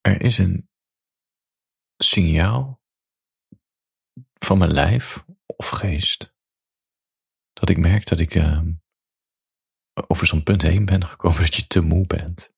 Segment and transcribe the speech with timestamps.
[0.00, 0.68] Er is een
[1.96, 2.82] signaal
[4.38, 6.34] van mijn lijf of geest
[7.52, 8.60] dat ik merk dat ik uh,
[10.06, 12.52] over zo'n punt heen ben gekomen dat je te moe bent.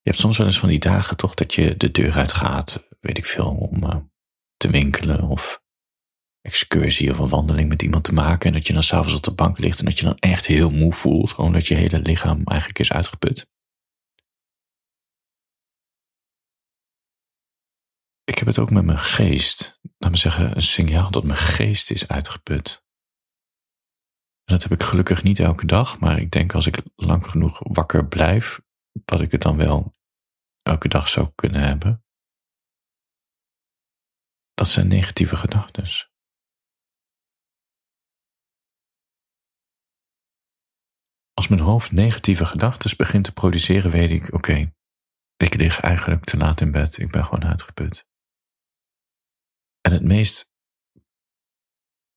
[0.00, 3.18] Je hebt soms wel eens van die dagen toch dat je de deur uitgaat, weet
[3.18, 3.96] ik veel, om uh,
[4.56, 5.63] te winkelen of
[6.44, 8.46] excursie of een wandeling met iemand te maken.
[8.46, 10.70] En dat je dan s'avonds op de bank ligt en dat je dan echt heel
[10.70, 11.32] moe voelt.
[11.32, 13.48] Gewoon dat je hele lichaam eigenlijk is uitgeput.
[18.24, 19.80] Ik heb het ook met mijn geest.
[19.98, 22.82] Laat me zeggen, een signaal dat mijn geest is uitgeput.
[24.44, 27.60] En dat heb ik gelukkig niet elke dag, maar ik denk als ik lang genoeg
[27.62, 28.60] wakker blijf,
[29.04, 29.94] dat ik het dan wel
[30.62, 32.04] elke dag zou kunnen hebben.
[34.54, 36.12] Dat zijn negatieve gedachten.
[41.34, 44.72] Als mijn hoofd negatieve gedachten begint te produceren, weet ik, oké,
[45.36, 48.06] ik lig eigenlijk te laat in bed, ik ben gewoon uitgeput.
[49.80, 50.52] En het meest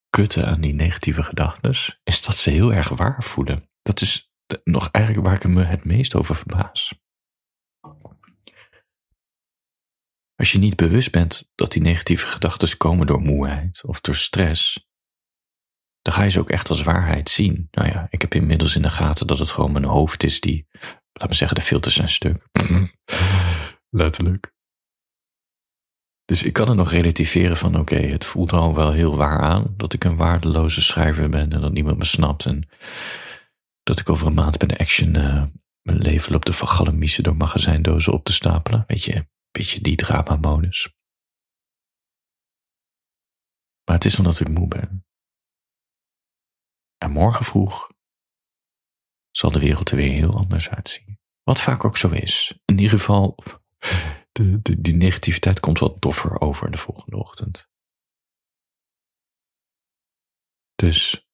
[0.10, 1.72] kutte aan die negatieve gedachten
[2.04, 3.70] is dat ze heel erg waar voelen.
[3.82, 4.32] Dat is
[4.64, 6.94] nog eigenlijk waar ik me het meest over verbaas.
[10.36, 14.87] Als je niet bewust bent dat die negatieve gedachten komen door moeheid of door stress,
[16.08, 17.68] dan ga je ze ook echt als waarheid zien.
[17.72, 20.68] Nou ja, ik heb inmiddels in de gaten dat het gewoon mijn hoofd is die,
[21.14, 22.48] laat me zeggen, de filters zijn stuk.
[23.90, 24.54] Letterlijk.
[26.26, 29.74] Dus ik kan het nog relativeren van oké, het voelt al wel heel waar aan
[29.78, 32.70] dat ik een waardeloze schrijver ben en dat niemand me snapt en
[33.84, 35.44] dat ik over een maand bij de action uh,
[35.82, 38.84] mijn leven loop te vergallemiezen door magazijndozen op te stapelen.
[38.88, 40.94] Weet je, een beetje die drama-modus.
[43.84, 45.07] Maar het is omdat ik moe ben.
[46.98, 47.92] En morgen vroeg
[49.32, 51.20] zal de wereld er weer heel anders uitzien.
[51.44, 52.60] Wat vaak ook zo is.
[52.66, 53.38] In ieder geval,
[54.32, 57.70] de, de, die negativiteit komt wat doffer over de volgende ochtend.
[60.76, 61.28] Dus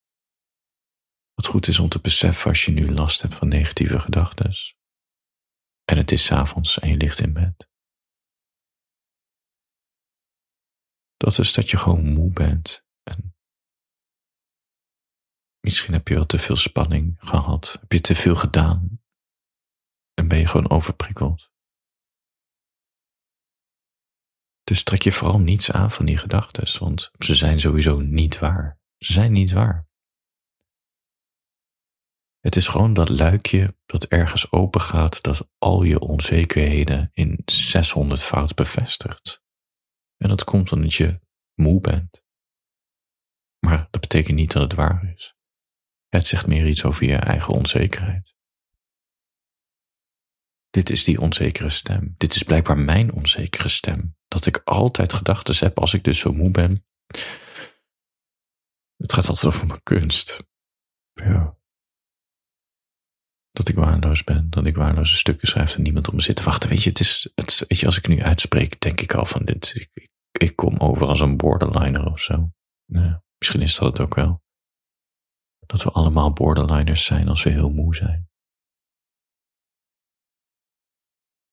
[1.33, 4.51] wat goed is om te beseffen als je nu last hebt van negatieve gedachten.
[5.83, 7.69] En het is avonds en je ligt in bed.
[11.17, 13.32] Dat is dat je gewoon moe bent en
[15.63, 17.77] Misschien heb je wel te veel spanning gehad.
[17.79, 19.01] Heb je te veel gedaan.
[20.13, 21.51] En ben je gewoon overprikkeld.
[24.63, 28.79] Dus trek je vooral niets aan van die gedachten, want ze zijn sowieso niet waar.
[28.97, 29.87] Ze zijn niet waar.
[32.39, 38.23] Het is gewoon dat luikje dat ergens open gaat, dat al je onzekerheden in 600
[38.23, 39.41] fout bevestigt.
[40.17, 41.19] En dat komt omdat je
[41.53, 42.23] moe bent.
[43.59, 45.35] Maar dat betekent niet dat het waar is.
[46.13, 48.35] Het zegt meer iets over je eigen onzekerheid.
[50.69, 52.13] Dit is die onzekere stem.
[52.17, 54.15] Dit is blijkbaar mijn onzekere stem.
[54.27, 56.85] Dat ik altijd gedachten heb als ik dus zo moe ben.
[58.95, 60.47] Het gaat altijd over mijn kunst.
[61.13, 61.57] Ja.
[63.51, 66.43] Dat ik waardeloos ben, dat ik waardeloze stukken schrijf en niemand op me zit te
[66.43, 66.69] wachten.
[66.69, 69.45] Weet je, het is, het, weet je, als ik nu uitspreek, denk ik al van
[69.45, 69.89] dit.
[70.31, 72.51] Ik, kom over als een borderliner of zo.
[73.37, 74.42] Misschien is dat het ook wel
[75.65, 78.29] dat we allemaal borderliners zijn als we heel moe zijn.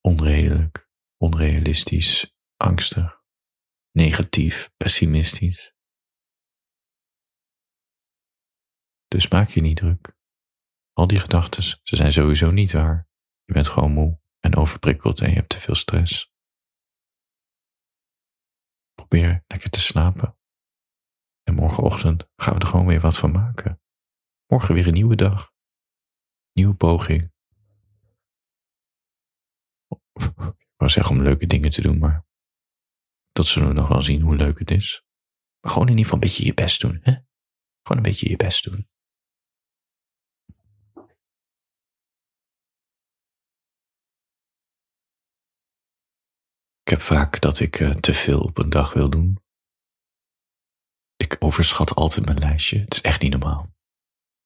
[0.01, 3.23] Onredelijk, onrealistisch, angstig,
[3.91, 5.75] negatief, pessimistisch.
[9.09, 10.19] Dus maak je niet druk.
[10.93, 13.09] Al die gedachten, ze zijn sowieso niet waar.
[13.45, 16.33] Je bent gewoon moe en overprikkeld en je hebt te veel stress.
[18.95, 20.39] Probeer lekker te slapen.
[21.43, 23.81] En morgenochtend gaan we er gewoon weer wat van maken.
[24.51, 25.53] Morgen weer een nieuwe dag.
[26.53, 27.33] Nieuwe poging.
[30.13, 32.27] Ik wou zeggen om leuke dingen te doen, maar
[33.33, 35.05] dat zullen we nog wel zien hoe leuk het is.
[35.61, 37.13] Maar gewoon in ieder geval een beetje je best doen, hè?
[37.83, 38.89] Gewoon een beetje je best doen.
[46.81, 49.43] Ik heb vaak dat ik uh, te veel op een dag wil doen.
[51.17, 52.79] Ik overschat altijd mijn lijstje.
[52.79, 53.79] Het is echt niet normaal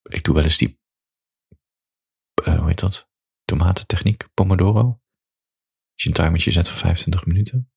[0.09, 0.81] ik doe wel eens die,
[2.45, 3.09] uh, hoe heet dat?
[3.45, 5.03] Tomatentechniek, Pomodoro.
[5.93, 7.73] Als je een timertje zet voor 25 minuten.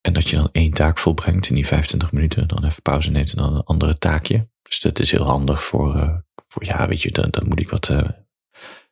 [0.00, 3.30] En dat je dan één taak volbrengt in die 25 minuten, dan even pauze neemt
[3.30, 4.48] en dan een andere taakje.
[4.62, 7.68] Dus dat is heel handig voor, uh, voor ja, weet je, dan, dan moet ik
[7.68, 8.08] wat uh,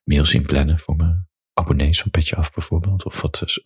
[0.05, 3.05] mails inplannen voor mijn abonnees van Petje Af bijvoorbeeld.
[3.05, 3.61] Of wat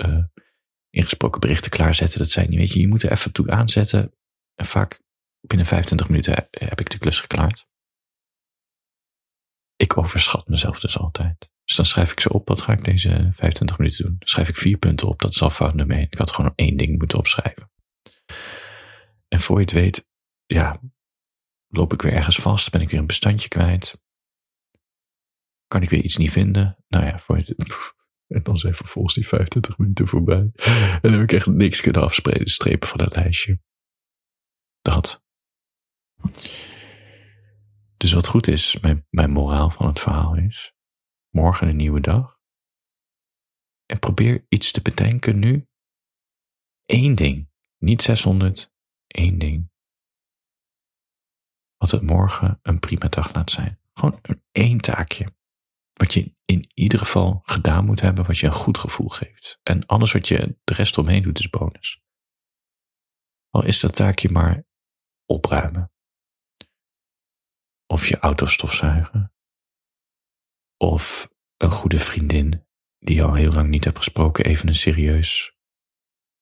[0.90, 2.18] ingesproken berichten klaarzetten.
[2.18, 4.14] Dat zijn, weet je, je moet er even toe aanzetten.
[4.54, 5.02] En vaak
[5.46, 7.66] binnen 25 minuten heb ik de klus geklaard.
[9.76, 11.50] ik overschat mezelf dus altijd.
[11.64, 14.16] Dus dan schrijf ik ze op, wat ga ik deze 25 minuten doen?
[14.18, 15.98] Dan schrijf ik vier punten op, dat is al fout nummer.
[15.98, 17.70] Ik had gewoon één ding moeten opschrijven.
[19.28, 20.08] En voor je het weet,
[20.46, 20.80] ja,
[21.68, 24.02] loop ik weer ergens vast, ben ik weer een bestandje kwijt.
[25.66, 26.84] Kan ik weer iets niet vinden?
[26.88, 27.94] Nou ja, voor je het,
[28.36, 30.50] en dan zijn vervolgens die 25 minuten voorbij.
[30.54, 33.60] En dan heb ik echt niks kunnen afstrepen van dat lijstje.
[34.80, 35.24] Dat.
[37.96, 40.74] Dus wat goed is, mijn, mijn moraal van het verhaal is,
[41.30, 42.38] morgen een nieuwe dag.
[43.86, 45.66] En probeer iets te bedenken nu.
[46.84, 48.72] Eén ding, niet 600,
[49.06, 49.70] één ding.
[51.76, 53.80] Wat het morgen een prima dag laat zijn.
[53.92, 55.34] Gewoon een één taakje.
[55.92, 59.60] Wat je in ieder geval gedaan moet hebben, wat je een goed gevoel geeft.
[59.62, 62.02] En alles wat je de rest omheen doet, is bonus.
[63.50, 64.64] Al is dat taakje maar
[65.24, 65.90] opruimen.
[67.86, 69.32] Of je auto stofzuigen.
[70.76, 72.66] Of een goede vriendin
[72.98, 75.56] die je al heel lang niet hebt gesproken, even een serieus,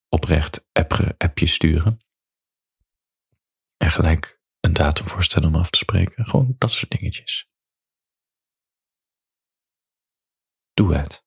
[0.09, 0.67] oprecht
[1.19, 1.99] appje sturen.
[3.77, 6.27] En gelijk een datum voorstellen om af te spreken.
[6.27, 7.49] Gewoon dat soort dingetjes.
[10.75, 11.25] Doe het.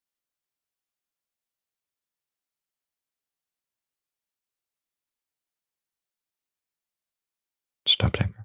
[7.82, 8.37] Stap lekker.